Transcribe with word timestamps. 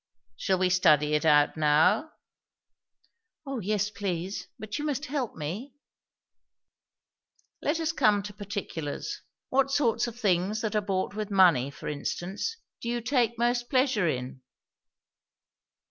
"Shall 0.35 0.57
we 0.57 0.71
study 0.71 1.13
it 1.13 1.25
out 1.25 1.55
now?" 1.55 2.09
"O 3.45 3.59
yes, 3.59 3.91
please! 3.91 4.47
But 4.57 4.79
you 4.79 4.83
must 4.85 5.05
help 5.05 5.35
me." 5.35 5.75
"Let 7.61 7.79
us 7.79 7.91
come 7.91 8.23
to 8.23 8.33
particulars. 8.33 9.21
What 9.49 9.69
sorts 9.69 10.07
of 10.07 10.19
things 10.19 10.61
that 10.61 10.75
are 10.75 10.81
bought 10.81 11.13
with 11.13 11.29
money, 11.29 11.69
for 11.69 11.87
instance, 11.87 12.57
do 12.81 12.89
you 12.89 12.99
take 12.99 13.37
most 13.37 13.69
pleasure 13.69 14.07
in?" 14.07 14.41